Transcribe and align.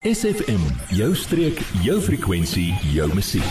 SFM, 0.00 0.62
jou 0.88 1.10
streek, 1.12 1.58
jou 1.84 1.98
frekwensie, 2.00 2.70
jou 2.88 3.04
musiek. 3.12 3.44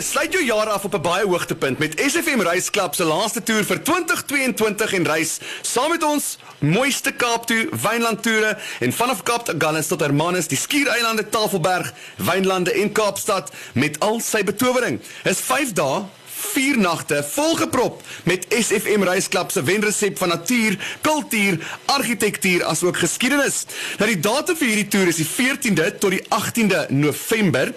Sluit 0.00 0.32
jou 0.32 0.40
jaar 0.44 0.70
af 0.72 0.84
op 0.84 0.94
'n 0.94 1.00
baie 1.00 1.26
hoogtepunt 1.26 1.78
met 1.78 2.00
SFM 2.00 2.40
Reisklub 2.40 2.94
se 2.94 3.04
laaste 3.04 3.42
toer 3.42 3.64
vir 3.64 3.82
2022 3.82 4.92
en 4.92 5.04
reis 5.06 5.38
saam 5.60 5.90
met 5.90 6.02
ons 6.02 6.38
mooiste 6.58 7.12
Kaap 7.12 7.46
toe, 7.46 7.68
Wynland 7.82 8.22
toere 8.22 8.58
en 8.80 8.92
vanaf 8.92 9.22
Kaap 9.22 9.48
Agulhas 9.48 9.86
tot 9.86 10.00
Hermanus, 10.00 10.46
die 10.46 10.58
Skiereilande, 10.58 11.28
Tafelberg, 11.28 11.92
Wynlande 12.16 12.72
en 12.72 12.92
Kaapstad 12.92 13.52
met 13.72 14.00
al 14.00 14.20
sy 14.20 14.44
betowering. 14.44 15.00
Is 15.24 15.40
5 15.40 15.72
dae 15.72 16.04
vier 16.42 16.78
nagte 16.78 17.22
volgeprop 17.32 18.02
met 18.28 18.46
SFM 18.50 19.06
Reisklub 19.06 19.50
se 19.50 19.62
wenresep 19.62 20.18
van 20.18 20.34
natuur, 20.34 20.76
kultuur, 21.00 21.58
argitektuur 21.84 22.64
asook 22.64 22.98
geskiedenis. 23.04 23.64
Nou 23.98 24.10
die 24.10 24.20
datum 24.20 24.58
vir 24.58 24.72
hierdie 24.72 24.90
toer 24.92 25.12
is 25.12 25.22
die 25.22 25.30
14de 25.30 25.86
tot 26.02 26.16
die 26.16 26.24
18de 26.28 26.80
November. 26.90 27.72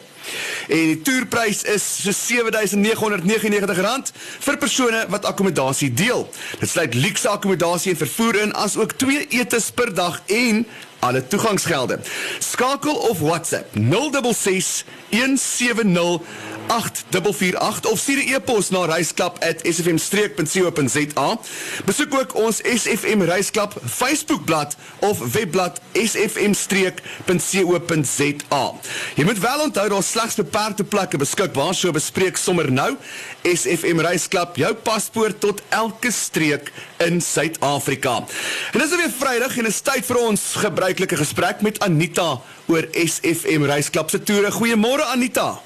En 0.68 0.86
die 0.90 1.02
toerprys 1.06 1.62
is 1.70 1.84
so 2.02 2.12
R7999 2.12 4.12
vir 4.48 4.58
persone 4.58 5.06
wat 5.14 5.26
akkommodasie 5.30 5.94
deel. 5.94 6.26
Dit 6.60 6.70
sluit 6.70 6.94
luukse 6.98 7.30
akkommodasie 7.30 7.92
en 7.94 8.02
vervoer 8.02 8.36
in 8.48 8.56
asook 8.66 8.92
2 8.98 9.28
etes 9.42 9.66
per 9.72 9.94
dag 9.94 10.22
en 10.26 10.66
alle 11.06 11.28
toegangsgelde. 11.28 12.00
Skakel 12.40 12.96
of 12.96 13.20
WhatsApp 13.20 13.78
066 13.78 14.86
170 15.10 16.22
8448 16.68 17.92
of 17.92 18.00
stuur 18.00 18.24
'n 18.24 18.34
e-pos 18.34 18.70
na 18.70 18.86
reisklub@sfmstreek.co.za. 18.86 21.40
Besoek 21.86 22.20
ook 22.20 22.36
ons 22.36 22.60
SFM 22.64 23.22
Reisklub 23.22 23.74
Facebookblad 23.86 24.76
of 25.00 25.20
webblad 25.32 25.80
sfmstreek.co.za. 25.94 28.74
Jy 29.16 29.24
moet 29.24 29.40
wel 29.40 29.60
onthou 29.60 29.90
daar 29.90 30.04
slegs 30.04 30.36
beperkte 30.36 30.84
plekke 30.84 31.18
beskikbaar, 31.18 31.76
so 31.76 31.92
bespreek 31.92 32.38
sommer 32.38 32.72
nou 32.72 32.98
SFM 33.42 34.00
Reisklub 34.00 34.56
jou 34.56 34.74
paspoort 34.74 35.40
tot 35.40 35.62
elke 35.70 36.12
streek 36.12 36.72
in 36.98 37.22
Suid-Afrika. 37.22 38.24
En 38.72 38.80
dis 38.80 38.96
weer 38.96 39.12
Vrydag 39.18 39.58
en 39.58 39.66
is 39.66 39.82
tyd 39.82 40.06
vir 40.06 40.18
ons 40.18 40.42
gebruikelike 40.56 41.16
gesprek 41.16 41.62
met 41.62 41.80
Anita 41.80 42.42
oor 42.66 42.88
SFM 42.92 43.64
Reisklub 43.64 44.10
se 44.10 44.24
toere. 44.24 44.52
Goeiemôre 44.52 45.04
Anita. 45.14 45.65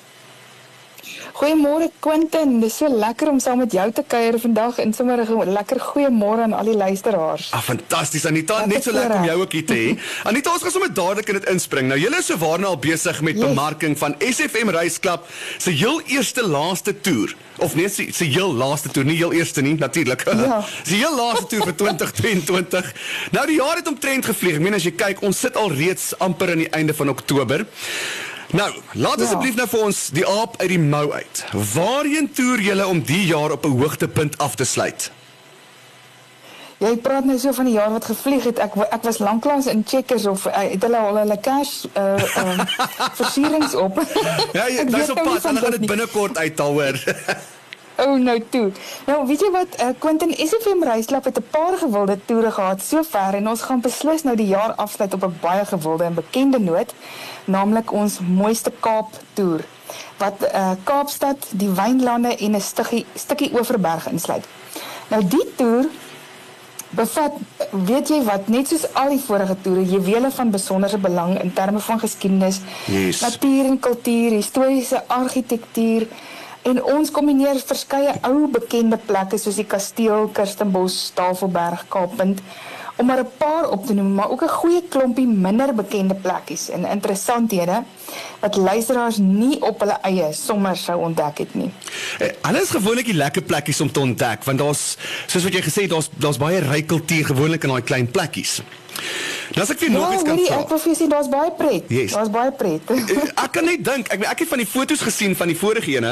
Goeiemôre 1.40 1.86
Quentin, 2.04 2.58
dis 2.60 2.74
so 2.82 2.90
lekker 2.92 3.30
om 3.32 3.38
saam 3.40 3.62
met 3.62 3.72
jou 3.72 3.86
te 3.96 4.04
kuier 4.12 4.36
vandag 4.44 4.82
en 4.84 4.90
sommer 4.94 5.22
'n 5.24 5.54
lekker 5.56 5.80
goeiemôre 5.80 6.42
aan 6.44 6.54
al 6.54 6.66
die 6.66 6.76
luisteraars. 6.76 7.52
Ah, 7.52 7.62
fantasties 7.62 8.26
Anita, 8.26 8.60
Wat 8.60 8.68
net 8.68 8.84
so 8.84 8.92
lekker 8.92 9.16
om 9.16 9.24
jou 9.24 9.42
ook 9.42 9.52
hier 9.52 9.66
te 9.66 9.74
hê. 9.74 10.00
Anita, 10.30 10.52
ons 10.52 10.62
gaan 10.62 10.72
sommer 10.72 10.94
dadelik 10.94 11.30
in 11.30 11.40
dit 11.40 11.50
inspring. 11.50 11.88
Nou 11.88 12.00
julle 12.00 12.18
is 12.18 12.26
so 12.26 12.38
waarna 12.38 12.68
al 12.68 12.78
besig 12.78 13.22
met 13.22 13.38
yes. 13.38 13.46
bemarking 13.46 13.98
van 13.98 14.16
SFM 14.20 14.70
Reisklub 14.70 15.22
se 15.58 15.72
heel 15.72 16.02
eerste 16.02 16.44
laaste 16.48 17.02
toer. 17.02 17.36
Of 17.58 17.76
nee, 17.76 17.90
se 17.90 18.12
se 18.12 18.26
heel 18.26 18.54
laaste 18.54 18.90
toer, 18.90 19.06
nie 19.06 19.18
heel 19.18 19.32
eerste 19.32 19.62
nie, 19.62 19.76
natuurlik. 19.76 20.24
Ja. 20.50 20.64
Se 20.84 20.94
heel 20.94 21.16
laaste 21.16 21.46
toer 21.46 21.64
vir 21.64 21.76
2022. 21.84 22.94
Nou 23.32 23.46
die 23.48 23.56
jaar 23.56 23.76
het 23.76 23.88
omtrent 23.88 24.26
gevlieg. 24.26 24.56
Ek 24.56 24.62
meen 24.62 24.74
as 24.74 24.84
jy 24.84 24.92
kyk, 24.92 25.22
ons 25.22 25.40
sit 25.40 25.56
al 25.56 25.72
reeds 25.72 26.18
amper 26.20 26.52
aan 26.52 26.58
die 26.58 26.70
einde 26.70 26.94
van 26.94 27.10
Oktober. 27.10 27.64
Nou, 28.52 28.72
laat 28.94 29.22
asseblief 29.22 29.54
ja. 29.54 29.62
nou 29.62 29.68
vir 29.70 29.84
ons 29.86 29.98
die 30.16 30.26
aap 30.26 30.56
uit 30.58 30.70
die 30.72 30.82
mou 30.82 31.12
uit. 31.14 31.46
Waarheen 31.74 32.32
toer 32.34 32.62
julle 32.66 32.88
om 32.88 33.02
die 33.06 33.26
jaar 33.30 33.52
op 33.52 33.66
'n 33.66 33.78
hoogtepunt 33.78 34.38
af 34.38 34.56
te 34.56 34.66
sluit? 34.66 35.12
Jy 36.80 36.98
praat 36.98 37.26
nou 37.26 37.38
so 37.40 37.52
van 37.52 37.66
die 37.66 37.74
jaar 37.74 37.92
wat 37.92 38.06
gevlieg 38.06 38.44
het. 38.44 38.60
Ek 38.60 38.76
ek 38.90 39.04
was 39.04 39.18
lanklaas 39.18 39.66
in 39.68 39.84
Checkers 39.88 40.26
of 40.26 40.46
uh, 40.46 40.54
het 40.54 40.82
hulle 40.82 40.98
al 40.98 41.18
hulle 41.18 41.40
cash 41.40 41.84
uh 41.94 42.16
um, 42.38 42.66
versierings 43.20 43.76
op. 43.76 44.00
ja, 44.54 44.68
jy, 44.68 44.86
dis 44.86 45.10
op 45.10 45.16
nou 45.16 45.28
pad. 45.34 45.44
Hulle 45.44 45.60
gaan 45.60 45.72
dit 45.72 45.86
binnekort 45.86 46.38
uithaal 46.38 46.72
hoor. 46.72 47.04
Oh 48.00 48.16
nou 48.20 48.44
toe. 48.50 48.72
Nou 49.06 49.28
weet 49.28 49.42
jy 49.44 49.50
wat, 49.52 49.76
uh, 49.82 49.90
Quentin 50.00 50.32
SFM 50.32 50.84
Reislap 50.84 51.24
het 51.24 51.38
'n 51.38 51.48
paar 51.52 51.78
gewilde 51.78 52.20
toere 52.26 52.52
gehad 52.52 52.82
sover 52.82 53.34
en 53.34 53.50
ons 53.50 53.62
gaan 53.62 53.82
beslis 53.82 54.24
nou 54.24 54.36
die 54.36 54.48
jaar 54.48 54.74
afsluit 54.74 55.14
op 55.14 55.24
'n 55.24 55.38
baie 55.42 55.66
gewilde 55.66 56.04
en 56.04 56.14
bekende 56.14 56.60
noot, 56.60 56.94
naamlik 57.46 57.92
ons 57.92 58.20
mooiste 58.20 58.72
Kaap 58.80 59.12
toer 59.34 59.66
wat 60.18 60.54
uh, 60.54 60.72
Kaapstad, 60.84 61.48
die 61.50 61.70
wynlande 61.70 62.36
en 62.38 62.56
'n 62.56 62.62
stukkie 62.62 63.06
stukkie 63.14 63.52
Oeverberg 63.54 64.08
insluit. 64.08 64.46
Nou 65.08 65.28
die 65.28 65.54
toer 65.56 65.86
bevat 66.90 67.34
weet 67.70 68.10
jy 68.10 68.24
wat 68.24 68.48
net 68.48 68.68
soos 68.68 68.94
al 68.94 69.10
die 69.14 69.22
vorige 69.22 69.56
toere 69.62 69.86
juwele 69.86 70.32
van 70.32 70.52
besonderse 70.52 70.98
belang 70.98 71.42
in 71.42 71.54
terme 71.54 71.80
van 71.80 72.00
geskiedenis, 72.00 72.62
yes. 72.86 73.22
natuur 73.22 73.66
en 73.66 73.80
kultuur, 73.80 74.32
historiese 74.32 75.04
argitektuur 75.08 76.08
En 76.62 76.84
ons 76.84 77.12
kombineer 77.12 77.62
verskeie 77.66 78.14
ou 78.28 78.48
bekende 78.52 78.98
plekke 78.98 79.38
soos 79.38 79.56
die 79.56 79.68
kasteel, 79.68 80.28
Kirstenbos, 80.34 81.12
Tafelberg, 81.16 81.86
Kaappunt 81.88 82.42
om 83.00 83.06
maar 83.06 83.20
'n 83.20 83.32
paar 83.38 83.70
op 83.70 83.86
te 83.86 83.94
noem, 83.94 84.14
maar 84.14 84.30
ook 84.30 84.44
'n 84.44 84.48
goeie 84.48 84.84
klompie 84.90 85.28
minder 85.28 85.76
bekende 85.76 86.16
plekkies 86.16 86.70
en 86.70 86.86
interessanthede 86.86 87.84
wat 88.40 88.56
luisteraars 88.56 89.18
nie 89.18 89.62
op 89.62 89.80
hulle 89.80 89.98
eie 90.02 90.34
sommer 90.34 90.78
sou 90.78 91.02
ontdek 91.02 91.38
het 91.38 91.54
nie. 91.54 91.72
Eh, 92.20 92.28
alles 92.42 92.70
gewoonlik 92.70 93.06
die 93.06 93.14
lekker 93.14 93.42
plekkies 93.42 93.82
om 93.82 93.92
te 93.92 94.00
ontdek 94.00 94.44
want 94.44 94.58
daar's 94.58 94.98
soos 95.26 95.44
wat 95.44 95.54
jy 95.54 95.62
gesê 95.62 95.82
het, 95.82 95.90
daar's 95.90 96.10
daar's 96.18 96.38
baie 96.38 96.60
ryk 96.60 96.88
kultuur 96.88 97.26
gewoonlik 97.26 97.64
in 97.64 97.70
daai 97.70 97.84
klein 97.84 98.12
plekkies. 98.12 98.62
Nou 99.56 99.64
as 99.64 99.72
ek 99.74 99.80
vir 99.82 99.92
nog 99.94 100.12
iets 100.14 100.26
kan 100.28 100.38
vra. 100.38 100.58
Ek 100.62 100.72
wil 100.74 100.82
vir 100.84 100.96
sê 101.00 101.06
daar's 101.10 101.30
baie 101.32 101.52
pret. 101.58 101.90
Yes. 101.94 102.14
Daar's 102.18 102.32
baie 102.34 102.52
pret. 102.54 102.90
Eh, 103.10 103.24
ek 103.42 103.54
kan 103.56 103.66
net 103.66 103.82
dink, 103.86 104.10
ek 104.14 104.24
ek 104.30 104.42
het 104.44 104.50
van 104.52 104.62
die 104.62 104.68
foto's 104.70 105.02
gesien 105.02 105.34
van 105.38 105.50
die 105.50 105.58
vorige 105.58 105.96
ene 105.96 106.12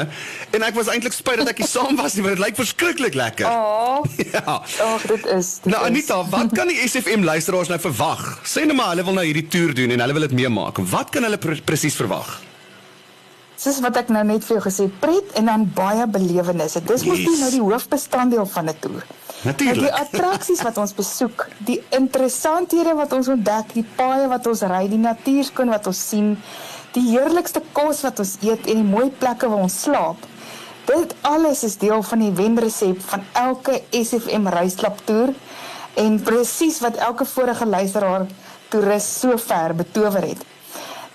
en 0.56 0.64
ek 0.66 0.74
was 0.74 0.88
eintlik 0.90 1.14
spyt 1.14 1.38
dat 1.42 1.52
ek 1.52 1.60
nie 1.62 1.68
saam 1.70 1.94
was 2.00 2.16
nie, 2.16 2.24
want 2.24 2.34
dit 2.38 2.42
lyk 2.42 2.58
verskriklik 2.58 3.18
lekker. 3.18 3.46
Oh. 3.46 4.02
Ja. 4.28 4.58
Ag, 4.84 5.04
dit 5.08 5.24
is. 5.32 5.52
Dit 5.62 5.72
nou 5.72 5.80
Anita, 5.86 6.18
is. 6.20 6.32
wat 6.32 6.52
kan 6.56 6.68
die 6.68 6.76
SFM 6.82 7.24
luisteraars 7.24 7.70
nou 7.70 7.78
verwag? 7.80 8.24
Sê 8.46 8.66
net 8.66 8.76
maar 8.76 8.92
hulle 8.92 9.06
wil 9.06 9.16
nou 9.16 9.24
hierdie 9.24 9.46
toer 9.50 9.72
doen 9.78 9.94
en 9.94 10.02
hulle 10.04 10.16
wil 10.18 10.26
dit 10.26 10.36
meemaak. 10.42 10.82
Wat 10.90 11.14
kan 11.14 11.24
hulle 11.28 11.38
pre 11.40 11.56
presies 11.64 11.96
verwag? 11.98 12.34
Soos 13.58 13.80
wat 13.82 13.96
ek 13.98 14.12
nou 14.14 14.22
net 14.26 14.44
vir 14.46 14.58
jou 14.58 14.64
gesê, 14.68 14.84
pret 15.02 15.32
en 15.40 15.48
dan 15.50 15.64
baie 15.74 16.04
belewennisse. 16.06 16.82
Dis 16.86 17.06
yes. 17.06 17.24
mos 17.26 17.40
nou 17.42 17.50
die 17.56 17.64
hoofbestanddeel 17.64 18.46
van 18.46 18.70
'n 18.70 18.76
toer. 18.82 19.06
Natuurlik. 19.42 19.84
Die 19.86 19.94
attraksies 19.94 20.62
wat 20.66 20.78
ons 20.82 20.94
besoek, 20.94 21.46
die 21.62 21.78
interessanthede 21.94 22.94
wat 22.98 23.12
ons 23.14 23.28
ontdek, 23.30 23.70
die 23.76 23.86
paaie 23.96 24.26
wat 24.30 24.46
ons 24.50 24.64
ry, 24.66 24.82
die 24.90 24.98
natuurskoon 24.98 25.70
wat 25.70 25.86
ons 25.86 26.00
sien, 26.10 26.32
die 26.96 27.04
heerlikste 27.12 27.62
kos 27.76 28.02
wat 28.06 28.18
ons 28.18 28.34
eet 28.42 28.66
en 28.66 28.82
die 28.82 28.88
mooi 28.88 29.06
plekke 29.20 29.50
waar 29.50 29.62
ons 29.68 29.78
slaap. 29.84 30.26
Dit 30.88 31.14
alles 31.28 31.62
is 31.68 31.76
deel 31.78 32.02
van 32.02 32.24
die 32.24 32.32
wenresep 32.34 33.00
van 33.10 33.24
elke 33.36 33.82
SFM 33.92 34.48
reisklap 34.50 35.02
toer 35.06 35.34
en 36.00 36.20
presies 36.24 36.80
wat 36.80 36.96
elke 36.96 37.26
vorige 37.28 37.66
luisteraar 37.66 38.26
toerist 38.72 39.20
so 39.20 39.36
ver 39.38 39.74
betower 39.76 40.24
het. 40.32 40.42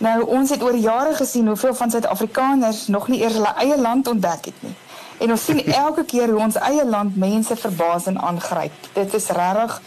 Nou 0.04 0.20
ons 0.38 0.52
het 0.54 0.64
oor 0.64 0.76
jare 0.76 1.14
gesien 1.16 1.48
hoeveel 1.48 1.76
van 1.76 1.92
Suid-Afrikaners 1.92 2.88
nog 2.88 3.08
nie 3.08 3.22
eers 3.22 3.38
hulle 3.40 3.54
eie 3.66 3.78
land 3.82 4.08
ontdek 4.08 4.52
het 4.52 4.64
nie. 4.66 4.76
En 5.18 5.32
ons 5.32 5.46
sien 5.46 5.66
elke 5.66 6.06
keer 6.06 6.30
hoe 6.30 6.40
ons 6.40 6.56
eie 6.56 6.86
land 6.86 7.16
mense 7.16 7.56
verbaas 7.56 8.06
en 8.06 8.20
aangryp. 8.20 8.72
Dit 8.94 9.14
is 9.14 9.28
regtig 9.28 9.82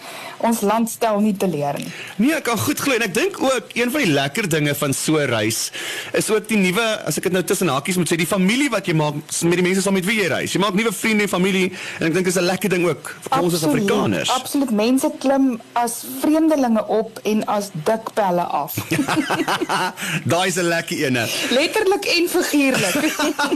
ons 0.44 0.60
land 0.60 0.90
stel 0.90 1.20
nie 1.24 1.34
te 1.36 1.48
leer 1.48 1.78
nie. 1.80 1.88
Nee, 2.20 2.34
ek 2.36 2.46
kan 2.50 2.58
goed 2.60 2.80
glo 2.82 2.96
en 2.96 3.04
ek 3.06 3.14
dink 3.16 3.38
ook 3.40 3.72
een 3.76 3.92
van 3.92 4.04
die 4.04 4.12
lekker 4.12 4.48
dinge 4.52 4.74
van 4.76 4.92
so 4.94 5.16
'n 5.18 5.28
reis 5.30 5.70
is 6.12 6.30
ook 6.30 6.48
die 6.48 6.58
nuwe, 6.58 6.84
as 7.06 7.16
ek 7.16 7.24
dit 7.24 7.32
nou 7.32 7.42
tussen 7.42 7.68
hakies 7.68 7.96
moet 7.96 8.08
sê, 8.12 8.16
die 8.16 8.26
familie 8.26 8.68
wat 8.70 8.86
jy 8.86 8.94
maak 8.94 9.14
met 9.42 9.56
die 9.56 9.62
mense 9.62 9.82
saam 9.82 9.94
met 9.94 10.04
wie 10.04 10.20
jy 10.20 10.28
reis. 10.28 10.52
Jy 10.52 10.60
maak 10.60 10.74
nuwe 10.74 10.92
vriende 10.92 11.22
en 11.22 11.28
familie 11.28 11.72
en 12.00 12.06
ek 12.06 12.14
dink 12.14 12.26
is 12.26 12.36
'n 12.36 12.44
lekker 12.44 12.68
ding 12.68 12.86
ook 12.86 13.16
vir 13.30 13.42
ons 13.42 13.54
as 13.54 13.64
Afrikaners. 13.64 14.30
Absoluut. 14.30 14.70
Mense 14.70 15.10
klim 15.18 15.60
as 15.72 16.04
vreemdelinge 16.20 16.86
op 16.86 17.18
en 17.24 17.44
as 17.46 17.70
dikpelle 17.72 18.42
af. 18.42 18.74
Daai 20.32 20.48
is 20.48 20.56
'n 20.56 20.68
lekker 20.68 20.96
ene. 21.06 21.26
Letterlik 21.50 22.04
en 22.04 22.28
figuurlik. 22.28 22.94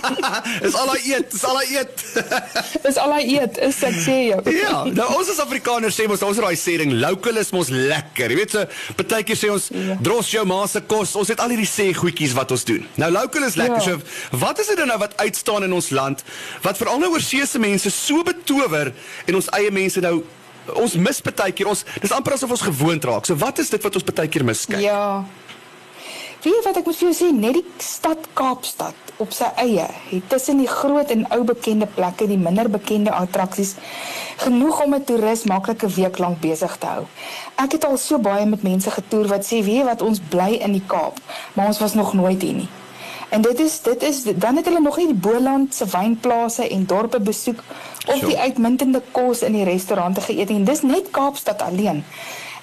is 0.66 0.74
al 0.74 0.86
daai 0.86 1.02
eet, 1.04 1.32
is 1.32 1.44
al 1.44 1.59
daai 1.60 1.76
eet. 1.78 2.04
is 2.90 2.98
al 3.00 3.14
daai 3.14 3.28
eet, 3.36 3.60
is 3.68 3.78
ek 3.86 3.98
sê 4.02 4.16
jou. 4.30 4.40
ja, 4.62 4.74
nou 4.96 5.06
ons 5.18 5.30
as 5.32 5.40
Afrikaners 5.44 5.96
sê 5.96 6.06
mos 6.10 6.24
ons 6.26 6.40
raai 6.42 6.56
sê 6.58 6.76
ding, 6.80 6.94
local 7.02 7.40
is 7.40 7.52
mos 7.54 7.70
lekker. 7.74 8.32
Jy 8.32 8.40
weet 8.40 8.56
so, 8.56 8.64
partykeer 8.98 9.38
sê 9.38 9.52
ons 9.52 9.68
ja. 9.74 9.98
dros 10.02 10.32
jou 10.32 10.44
ma 10.48 10.62
se 10.70 10.82
kos. 10.90 11.14
Ons 11.20 11.32
het 11.34 11.42
al 11.44 11.54
hierdie 11.54 11.68
sê 11.68 11.90
goedjies 11.96 12.34
wat 12.38 12.54
ons 12.56 12.66
doen. 12.68 12.84
Nou 13.00 13.10
local 13.14 13.46
is 13.48 13.58
lekker. 13.60 13.80
Ja. 13.84 13.98
So 14.00 14.40
wat 14.42 14.62
is 14.62 14.72
dit 14.72 14.84
nou 14.88 14.98
wat 15.00 15.16
uitstaan 15.20 15.66
in 15.66 15.76
ons 15.76 15.90
land 15.94 16.24
wat 16.64 16.78
veral 16.80 17.00
nou 17.02 17.12
oorsee 17.14 17.46
se 17.46 17.60
mense 17.62 17.90
so 17.94 18.24
betower 18.26 18.92
en 19.26 19.38
ons 19.38 19.50
eie 19.58 19.72
mense 19.74 20.00
nou 20.04 20.20
ons 20.78 20.94
mis 21.02 21.22
partykeer 21.24 21.70
ons 21.70 21.84
dis 22.02 22.12
amper 22.14 22.36
asof 22.36 22.52
ons 22.56 22.66
gewoond 22.68 23.06
raak. 23.10 23.28
So 23.28 23.38
wat 23.40 23.60
is 23.62 23.72
dit 23.72 23.82
wat 23.82 24.00
ons 24.00 24.06
partykeer 24.06 24.46
miskyk? 24.46 24.82
Ja. 24.84 25.22
Weet 26.40 26.54
jy 26.54 26.60
wat 26.64 26.78
ek 26.80 26.86
moet 26.88 26.96
vir 26.96 27.08
jou 27.10 27.16
sê, 27.16 27.26
net 27.36 27.56
die 27.58 27.64
stad 27.84 28.28
Kaapstad 28.32 29.10
op 29.20 29.34
sy 29.36 29.44
eie 29.60 29.84
het 30.08 30.28
tussen 30.32 30.62
die 30.62 30.68
groot 30.70 31.10
en 31.12 31.26
ou 31.36 31.42
bekende 31.44 31.84
plekke, 31.84 32.24
die 32.30 32.40
minder 32.40 32.70
bekende 32.72 33.12
attraksies 33.12 33.74
genoeg 34.40 34.80
om 34.86 34.94
'n 34.94 35.04
toerist 35.04 35.44
maklik 35.44 35.84
'n 35.84 35.92
week 36.00 36.18
lank 36.18 36.40
besig 36.40 36.76
te 36.78 36.86
hou. 36.86 37.04
Ek 37.56 37.72
het 37.72 37.84
al 37.84 37.96
so 37.96 38.18
baie 38.18 38.46
met 38.46 38.62
mense 38.62 38.90
getoer 38.90 39.26
wat 39.28 39.44
sê, 39.44 39.60
"Weet 39.64 39.76
jy 39.80 39.84
wat, 39.84 40.02
ons 40.02 40.20
bly 40.30 40.52
in 40.64 40.72
die 40.72 40.86
Kaap, 40.86 41.20
maar 41.52 41.66
ons 41.66 41.78
was 41.78 41.94
nog 41.94 42.14
nooit 42.14 42.42
hier 42.42 42.54
nie." 42.54 42.68
En 43.28 43.40
dit 43.40 43.60
is 43.60 43.82
dit 43.82 44.02
is 44.02 44.22
dan 44.22 44.56
het 44.56 44.64
hulle 44.64 44.80
nog 44.80 44.96
nie 44.96 45.06
die 45.06 45.30
Boland 45.30 45.74
se 45.74 45.86
wynplase 45.86 46.68
en 46.68 46.86
dorpe 46.86 47.20
besoek 47.20 47.62
of 48.06 48.14
Sure. 48.14 48.26
die 48.26 48.38
uitmuntende 48.38 49.02
kos 49.12 49.42
in 49.42 49.52
die 49.52 49.64
restaurante 49.64 50.20
geëet 50.20 50.48
nie. 50.48 50.62
Dis 50.64 50.82
net 50.82 51.10
Kaapstad 51.10 51.62
alleen. 51.62 52.04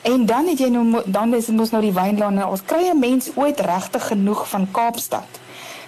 En 0.01 0.25
dan 0.25 0.47
het 0.47 0.59
jy 0.59 0.67
nou 0.69 1.01
dan 1.05 1.33
is 1.33 1.47
mos 1.47 1.71
nou 1.71 1.81
die 1.81 1.93
wynlande. 1.93 2.47
Ons 2.47 2.63
kry 2.65 2.89
'n 2.89 2.99
mens 2.99 3.29
ooit 3.35 3.59
regtig 3.59 4.07
genoeg 4.07 4.49
van 4.49 4.71
Kaapstad. 4.71 5.27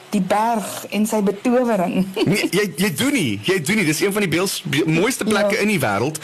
Die 0.10 0.22
berg 0.22 0.86
en 0.90 1.04
sy 1.06 1.20
betowering. 1.22 2.08
Nee, 2.26 2.48
jy 2.50 2.64
jy 2.82 2.90
doen 2.98 3.14
nie. 3.14 3.40
Jy 3.46 3.60
doen 3.62 3.76
nie. 3.78 3.86
Dis 3.86 4.00
een 4.02 4.14
van 4.16 4.22
die 4.26 4.30
beels, 4.32 4.56
be, 4.66 4.82
mooiste 4.90 5.24
plekke 5.28 5.56
Ja. 5.56 5.62
in 5.62 5.68
die 5.68 5.80
wêreld. 5.80 6.18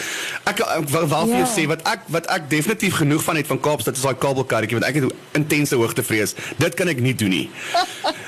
Ek, 0.43 0.59
ek 0.59 0.89
wil 0.89 1.07
wel 1.07 1.25
vir 1.27 1.35
jou 1.37 1.45
Ja. 1.45 1.51
sê 1.53 1.67
wat 1.69 1.83
ek 1.87 1.99
wat 2.09 2.25
ek 2.33 2.49
definitief 2.49 2.95
genoeg 2.97 3.21
van 3.23 3.35
het 3.35 3.47
van 3.47 3.59
Kaapstad 3.59 3.95
is 3.95 4.01
daai 4.01 4.15
kabelkarretjie 4.17 4.79
want 4.79 4.89
ek 4.89 4.95
het 5.03 5.13
intense 5.37 5.75
hoogtevrees. 5.75 6.33
Dit 6.57 6.73
kan 6.73 6.87
ek 6.89 6.99
nie 6.99 7.13
doen 7.15 7.29
nie. 7.29 7.49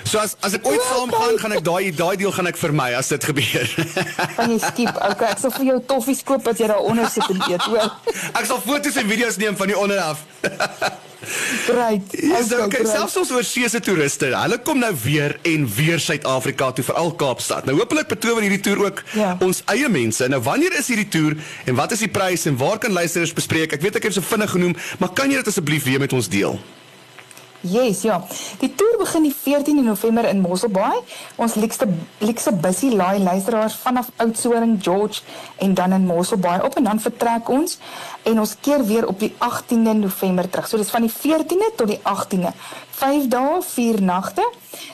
So 0.08 0.20
as 0.24 0.38
as 0.40 0.54
ek 0.56 0.64
ooit 0.66 0.80
saam 0.88 1.12
gaan, 1.12 1.36
gaan 1.38 1.52
ek 1.58 1.64
daai 1.66 1.92
daai 1.92 2.16
deel 2.16 2.32
gaan 2.32 2.48
ek 2.48 2.56
vermy 2.56 2.94
as 2.96 3.10
dit 3.12 3.24
gebeur. 3.28 3.68
Van 4.38 4.54
jy 4.54 4.60
skiep. 4.64 4.96
Okay, 5.10 5.34
ek 5.34 5.42
sal 5.42 5.52
vir 5.58 5.66
jou 5.66 5.80
toffies 5.86 6.22
koop 6.24 6.48
as 6.48 6.58
jy 6.62 6.68
daaronder 6.72 7.10
sit 7.12 7.28
en 7.34 7.42
eet, 7.52 7.62
hoor. 7.68 7.92
ek 8.32 8.46
sal 8.48 8.62
foto's 8.64 8.96
en 8.96 9.08
video's 9.10 9.36
neem 9.38 9.58
van 9.60 9.68
die 9.68 9.76
onder 9.78 10.00
af. 10.00 10.24
Great. 11.66 12.02
Yes, 12.12 12.52
Okay, 12.54 12.66
okay, 12.66 12.86
selfs 12.86 13.18
ons 13.18 13.32
oorseese 13.32 13.80
toeriste, 13.84 14.30
hulle 14.36 14.58
kom 14.64 14.80
nou 14.80 14.94
weer 15.04 15.38
en 15.44 15.68
weer 15.76 16.00
Suid-Afrika 16.00 16.72
toe, 16.72 16.84
veral 16.88 17.12
Kaapstad. 17.20 17.66
Nou 17.66 17.78
hopelik 17.80 18.08
betower 18.08 18.42
hierdie 18.46 18.62
toer 18.64 18.86
ook 18.86 19.04
Ja. 19.18 19.36
ons 19.42 19.62
eie 19.74 19.90
mense. 19.90 20.28
Nou 20.28 20.42
wanneer 20.42 20.74
is 20.80 20.88
hierdie 20.88 21.08
toer 21.08 21.36
en 21.66 21.76
wat 21.76 21.92
is 21.92 22.00
die 22.06 22.08
prys 22.12 22.46
en 22.46 22.58
waar 22.58 22.78
kan 22.80 22.92
luisteraars 22.92 23.34
bespreek? 23.34 23.74
Ek 23.74 23.82
weet 23.82 23.96
ek 23.96 24.04
het 24.04 24.14
so 24.14 24.22
vinnig 24.22 24.50
genoem, 24.52 24.76
maar 25.00 25.10
kan 25.14 25.30
jy 25.30 25.36
dit 25.42 25.48
asseblief 25.48 25.84
weer 25.84 26.00
met 26.00 26.14
ons 26.14 26.30
deel? 26.30 26.60
Yes, 27.62 28.02
ja. 28.02 28.24
Die 28.62 28.76
toer 28.76 28.98
begin 29.02 29.24
die 29.26 29.34
14de 29.34 29.82
November 29.82 30.30
in 30.30 30.42
Mosselbaai. 30.42 31.00
Ons 31.42 31.56
lekste 31.58 31.88
lekse 32.22 32.52
bussie 32.54 32.92
laai 32.94 33.20
luisteraars 33.20 33.74
vanaf 33.82 34.12
Oudtshoorn, 34.22 34.78
George 34.82 35.22
en 35.58 35.74
dan 35.74 35.92
in 35.92 36.06
Mosselbaai 36.06 36.62
op 36.62 36.76
en 36.78 36.84
dan 36.84 37.00
vertrek 37.02 37.50
ons 37.50 37.80
en 38.24 38.40
ons 38.40 38.56
keer 38.62 38.86
weer 38.86 39.08
op 39.08 39.20
die 39.20 39.34
18de 39.42 39.94
November 39.98 40.50
terug. 40.50 40.68
So 40.68 40.78
dis 40.78 40.90
van 40.94 41.02
die 41.02 41.14
14de 41.14 41.72
tot 41.76 41.88
die 41.88 42.00
18de. 42.04 42.52
5 42.98 43.28
dae, 43.34 43.62
4 43.62 44.02
nagte. 44.02 44.52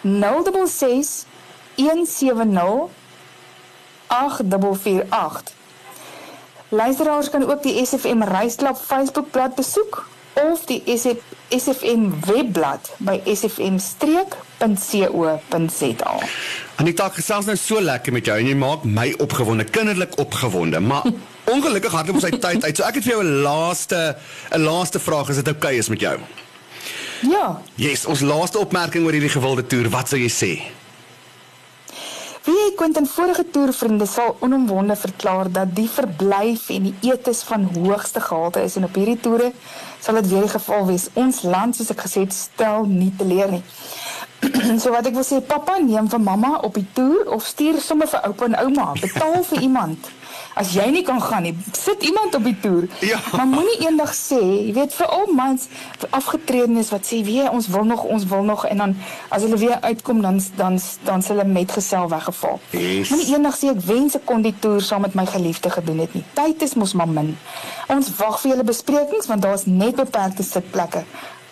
066 0.02 1.24
170 1.76 2.88
8448. 4.10 5.52
Luisteraars 6.68 7.30
kan 7.30 7.50
ook 7.50 7.62
die 7.62 7.86
SFM 7.86 8.22
Reisklap 8.22 8.76
Facebookblad 8.76 9.54
besoek 9.54 10.06
of 10.34 10.64
die 10.64 10.82
SF, 10.86 11.16
SFM 11.48 12.10
webblad 12.24 12.90
by 12.98 13.20
sfmstreek.co.za. 13.24 16.18
Anita, 16.80 17.10
ek 17.10 17.18
gesels 17.18 17.44
nou 17.44 17.58
so 17.60 17.76
lekker 17.84 18.14
met 18.16 18.24
jou 18.24 18.34
en 18.40 18.46
jy 18.48 18.54
maak 18.56 18.86
my 18.88 19.10
opgewonde, 19.20 19.66
kinderlik 19.68 20.14
opgewonde, 20.22 20.80
maar 20.80 21.04
ongelukkig 21.52 21.92
hardloop 21.92 22.16
ons 22.16 22.24
uit 22.30 22.38
tyd 22.40 22.64
uit. 22.64 22.78
So 22.78 22.86
ek 22.86 22.96
het 22.96 23.04
vir 23.04 23.12
jou 23.18 23.24
'n 23.24 23.42
laaste 23.44 23.98
'n 24.56 24.64
laaste 24.64 24.98
vraag, 24.98 25.28
is 25.28 25.42
dit 25.42 25.50
oukei 25.52 25.74
okay 25.74 25.76
is 25.76 25.90
met 25.92 26.00
jou? 26.00 26.16
Ja, 27.28 27.60
Yes, 27.76 28.06
ons 28.06 28.24
laaste 28.24 28.58
opmerking 28.58 29.04
oor 29.04 29.12
hierdie 29.12 29.36
gewilde 29.36 29.66
toer, 29.66 29.90
wat 29.92 30.08
sou 30.08 30.16
jy 30.16 30.32
sê? 30.32 30.52
Wie 32.48 32.56
jy 32.56 32.70
Quentin 32.76 33.06
vorige 33.06 33.44
toervriende 33.52 34.06
sal 34.06 34.36
onomwonde 34.40 34.96
verklaar 34.96 35.52
dat 35.52 35.74
die 35.76 35.88
verblyf 35.88 36.70
en 36.70 36.82
die 36.88 36.94
eetes 37.12 37.42
van 37.42 37.68
hoogste 37.74 38.20
gehalte 38.20 38.62
is 38.64 38.76
en 38.80 38.84
op 38.88 38.94
hierdie 38.96 39.20
toere 39.20 39.52
sal 40.00 40.14
dit 40.14 40.30
weer 40.32 40.48
die 40.48 40.54
geval 40.56 40.86
wees. 40.86 41.10
Ons 41.12 41.42
land 41.42 41.76
soos 41.76 41.92
ek 41.92 42.00
gesê 42.06 42.24
het 42.24 42.32
stel 42.32 42.88
nie 42.88 43.12
teleur 43.18 43.52
nie. 43.52 43.62
so 44.82 44.92
wat 44.94 45.06
ek 45.06 45.16
wil 45.18 45.26
sê, 45.26 45.40
pappa 45.44 45.78
neem 45.82 46.08
vir 46.08 46.22
mamma 46.22 46.56
op 46.64 46.78
die 46.78 46.86
toer 46.96 47.28
of 47.34 47.44
stuur 47.46 47.80
sommer 47.84 48.08
vir 48.08 48.24
oupa 48.30 48.48
en 48.48 48.56
ouma, 48.64 48.92
betaal 49.00 49.44
vir 49.52 49.62
iemand. 49.68 50.10
As 50.58 50.72
jy 50.74 50.88
nie 50.90 51.02
kan 51.06 51.20
gaan 51.22 51.44
nie, 51.46 51.52
sit 51.78 52.02
iemand 52.02 52.34
op 52.34 52.44
die 52.44 52.56
toer. 52.60 52.88
Ja. 53.06 53.20
Maar 53.36 53.46
moenie 53.46 53.76
eendag 53.84 54.10
sê, 54.16 54.40
jy 54.40 54.72
weet 54.74 54.94
vir 54.96 55.10
al 55.14 55.30
mans 55.36 55.68
afgetredenes 56.10 56.90
wat 56.90 57.06
sê, 57.06 57.20
"Wie, 57.24 57.44
ons 57.50 57.68
wil 57.70 57.84
nog, 57.84 58.02
ons 58.02 58.24
wil 58.26 58.42
nog" 58.42 58.66
en 58.66 58.76
dan 58.76 58.96
as 59.28 59.42
hulle 59.42 59.56
weer 59.56 59.78
uitkom 59.80 60.22
dan 60.22 60.40
dan 60.56 60.78
dan 61.04 61.22
s'hulle 61.22 61.44
metgesel 61.44 62.08
weggeval. 62.08 62.60
Yes. 62.70 63.08
Moenie 63.10 63.32
eendag 63.34 63.56
sê 63.56 63.70
ek 63.70 63.80
wens 63.80 64.14
ek 64.14 64.24
kon 64.24 64.42
die 64.42 64.54
toer 64.58 64.80
saam 64.80 65.00
met 65.00 65.14
my 65.14 65.26
geliefde 65.26 65.70
gedoen 65.70 65.98
het 65.98 66.14
nie. 66.14 66.24
Tyd 66.32 66.62
is 66.62 66.74
mos 66.74 66.92
maar 66.92 67.08
min. 67.08 67.36
Ons 67.88 68.16
wag 68.16 68.40
vir 68.40 68.50
julle 68.50 68.64
besprekings 68.64 69.26
want 69.26 69.42
daar's 69.42 69.66
net 69.66 69.96
beperkte 69.96 70.42
sitplekke 70.42 71.04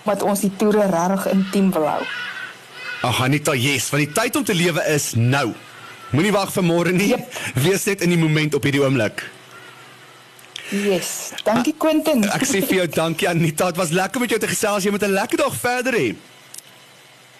wat 0.02 0.22
ons 0.22 0.40
die 0.40 0.56
toere 0.56 0.86
regtig 0.86 1.32
intiem 1.32 1.70
wil 1.70 1.86
hou. 1.86 2.02
Ag 3.00 3.20
Anita, 3.22 3.54
yes, 3.54 3.90
want 3.92 4.02
die 4.02 4.12
tyd 4.12 4.36
om 4.36 4.44
te 4.44 4.54
lewe 4.54 4.82
is 4.90 5.12
nou. 5.14 5.52
Moenie 6.10 6.32
wag 6.34 6.50
vir 6.50 6.64
môre 6.66 6.92
nie. 6.94 7.12
Yep. 7.12 7.36
Wees 7.64 7.84
net 7.86 8.02
in 8.02 8.14
die 8.14 8.18
moment 8.18 8.56
op 8.58 8.64
hierdie 8.66 8.82
oomblik. 8.82 9.22
Yes. 10.72 11.30
Dankie 11.46 11.76
Quentin. 11.78 12.26
Ek 12.28 12.44
sê 12.48 12.60
vir 12.64 12.82
jou 12.82 12.88
dankie 13.02 13.28
Anita, 13.30 13.70
dit 13.70 13.78
was 13.80 13.94
lekker 13.94 14.24
met 14.24 14.34
jou 14.34 14.40
te 14.42 14.50
gesels. 14.50 14.84
Jy 14.84 14.92
moet 14.96 15.06
'n 15.06 15.14
lekker 15.14 15.38
dag 15.44 15.54
verder 15.54 15.94
hê. 15.94 16.08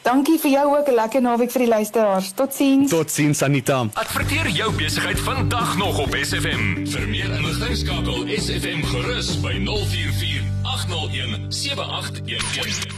Dankie 0.07 0.39
vir 0.39 0.51
jou 0.51 0.67
ook 0.79 0.89
'n 0.89 0.95
lekker 0.95 1.21
naweek 1.21 1.51
vir 1.51 1.63
die 1.67 1.73
luisteraars. 1.75 2.33
Totsiens. 2.33 2.91
Totsiens 2.91 3.43
Anita. 3.43 3.89
Adverteer 3.93 4.49
jou 4.49 4.73
besigheid 4.73 5.21
vandag 5.21 5.77
nog 5.77 5.99
op 5.99 6.15
SFM. 6.15 6.87
Vir 6.87 7.09
meer 7.09 7.31
inligting 7.35 7.77
skakel 7.77 8.25
SFM 8.39 8.81
gerus 8.85 9.41
by 9.43 9.59
044 9.67 10.41
801 10.63 11.53
7811. 11.53 12.98